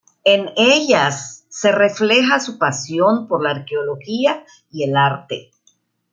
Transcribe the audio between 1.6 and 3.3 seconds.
refleja su pasión